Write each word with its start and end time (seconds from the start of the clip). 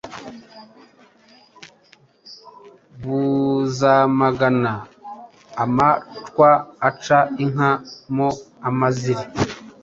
Buzamagana 3.03 4.73
amacwa, 5.63 6.49
Aca 6.87 7.19
inka 7.43 7.71
mo 8.15 8.27
amaziri. 8.67 9.25